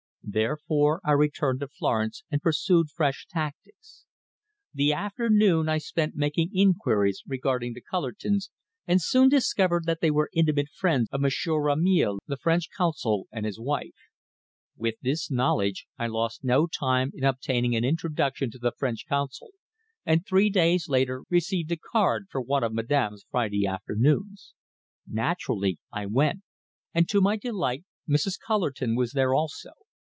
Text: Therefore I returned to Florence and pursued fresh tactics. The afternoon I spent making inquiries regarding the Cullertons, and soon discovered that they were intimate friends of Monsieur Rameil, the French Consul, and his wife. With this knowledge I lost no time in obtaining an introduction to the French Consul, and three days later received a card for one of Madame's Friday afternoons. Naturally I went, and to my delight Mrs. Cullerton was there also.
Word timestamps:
Therefore 0.23 1.01
I 1.03 1.11
returned 1.11 1.59
to 1.59 1.67
Florence 1.67 2.23
and 2.31 2.41
pursued 2.41 2.89
fresh 2.91 3.25
tactics. 3.29 4.05
The 4.73 4.93
afternoon 4.93 5.67
I 5.67 5.77
spent 5.79 6.15
making 6.15 6.51
inquiries 6.55 7.21
regarding 7.27 7.73
the 7.73 7.81
Cullertons, 7.81 8.49
and 8.87 9.01
soon 9.01 9.27
discovered 9.29 9.83
that 9.87 9.99
they 9.99 10.09
were 10.11 10.29
intimate 10.31 10.69
friends 10.69 11.09
of 11.11 11.19
Monsieur 11.21 11.59
Rameil, 11.61 12.19
the 12.27 12.37
French 12.37 12.69
Consul, 12.73 13.27
and 13.31 13.45
his 13.47 13.59
wife. 13.59 13.95
With 14.77 14.95
this 15.01 15.29
knowledge 15.31 15.85
I 15.97 16.05
lost 16.07 16.43
no 16.45 16.65
time 16.67 17.11
in 17.15 17.23
obtaining 17.25 17.75
an 17.75 17.83
introduction 17.83 18.49
to 18.51 18.59
the 18.59 18.71
French 18.71 19.05
Consul, 19.09 19.49
and 20.05 20.25
three 20.25 20.49
days 20.51 20.87
later 20.87 21.23
received 21.31 21.71
a 21.73 21.77
card 21.77 22.27
for 22.29 22.39
one 22.41 22.63
of 22.63 22.73
Madame's 22.73 23.25
Friday 23.29 23.65
afternoons. 23.67 24.53
Naturally 25.05 25.77
I 25.91 26.05
went, 26.05 26.43
and 26.93 27.09
to 27.09 27.19
my 27.19 27.35
delight 27.37 27.83
Mrs. 28.07 28.37
Cullerton 28.39 28.95
was 28.95 29.11
there 29.11 29.33
also. 29.33 29.71